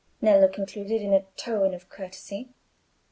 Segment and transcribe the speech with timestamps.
[0.19, 2.49] Nello concluded, in a tone of courtesy.